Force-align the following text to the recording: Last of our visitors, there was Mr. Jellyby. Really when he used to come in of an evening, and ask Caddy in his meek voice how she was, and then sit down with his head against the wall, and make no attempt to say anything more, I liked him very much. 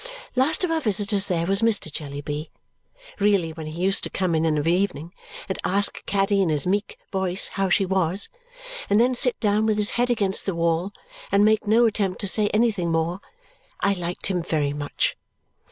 Last 0.35 0.63
of 0.63 0.71
our 0.71 0.81
visitors, 0.81 1.27
there 1.27 1.45
was 1.45 1.61
Mr. 1.61 1.91
Jellyby. 1.91 2.49
Really 3.19 3.53
when 3.53 3.67
he 3.67 3.83
used 3.83 4.03
to 4.03 4.09
come 4.09 4.33
in 4.33 4.47
of 4.57 4.65
an 4.65 4.73
evening, 4.73 5.13
and 5.47 5.59
ask 5.63 6.03
Caddy 6.07 6.41
in 6.41 6.49
his 6.49 6.65
meek 6.65 6.97
voice 7.11 7.49
how 7.49 7.69
she 7.69 7.85
was, 7.85 8.27
and 8.89 8.99
then 8.99 9.13
sit 9.13 9.39
down 9.39 9.67
with 9.67 9.77
his 9.77 9.91
head 9.91 10.09
against 10.09 10.47
the 10.47 10.55
wall, 10.55 10.91
and 11.31 11.45
make 11.45 11.67
no 11.67 11.85
attempt 11.85 12.19
to 12.21 12.27
say 12.27 12.47
anything 12.47 12.91
more, 12.91 13.19
I 13.81 13.93
liked 13.93 14.25
him 14.25 14.41
very 14.41 14.73
much. 14.73 15.15